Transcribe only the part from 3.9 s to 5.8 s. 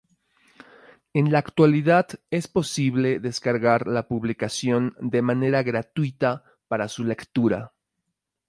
publicación de manera